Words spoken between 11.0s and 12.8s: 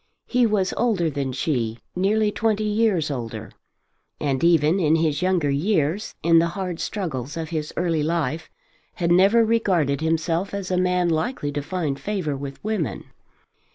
likely to find favour with